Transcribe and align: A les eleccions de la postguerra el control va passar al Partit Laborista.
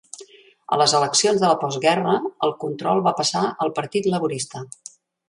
A 0.75 0.77
les 0.81 0.93
eleccions 0.99 1.43
de 1.43 1.51
la 1.51 1.57
postguerra 1.63 2.15
el 2.47 2.53
control 2.63 3.05
va 3.09 3.13
passar 3.21 3.45
al 3.67 3.73
Partit 3.81 4.09
Laborista. 4.15 4.65